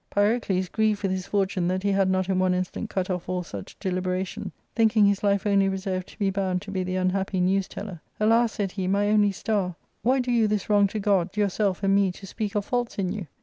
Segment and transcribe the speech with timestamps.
[0.09, 3.43] Pyrocles, grieved with his fortune that he had not in one instant cut off all
[3.43, 7.39] such deliberation, thinking his life only re served to be bound to be the unhappy
[7.39, 11.37] news teller," Alas!" said he," my only star, why do you this wrong to God,
[11.37, 13.27] your self, and me, to speak of faults in you